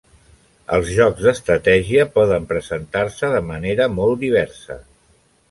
[0.77, 4.81] Els jocs d'estratègia poden presentar-se de manera molt diversa.